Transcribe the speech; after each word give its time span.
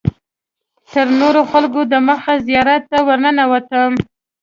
تر 0.91 1.07
نورو 1.19 1.41
خلکو 1.51 1.81
دمخه 1.91 2.33
زیارت 2.47 2.81
ته 2.91 2.97
ورننوتم. 3.07 3.91